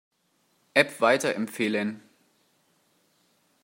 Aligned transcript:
App 0.73 0.99
weiterempfehlen. 0.99 2.01